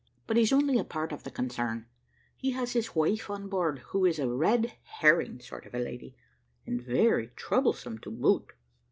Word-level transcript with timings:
But 0.25 0.35
he's 0.35 0.51
only 0.51 0.79
a 0.79 0.83
part 0.83 1.11
of 1.11 1.21
the 1.21 1.29
concern; 1.29 1.85
he 2.35 2.53
has 2.53 2.71
his 2.71 2.95
wife 2.95 3.29
on 3.29 3.49
board, 3.49 3.77
who 3.89 4.03
is 4.03 4.17
a 4.17 4.27
red 4.27 4.73
herring 4.81 5.39
sort 5.39 5.67
of 5.67 5.75
a 5.75 5.77
lady, 5.77 6.17
and 6.65 6.81
very 6.81 7.27
troublesome 7.35 7.99
to 7.99 8.09
boot. 8.09 8.51